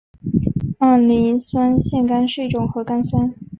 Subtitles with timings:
[0.79, 3.35] 二磷酸腺苷是一种核苷酸。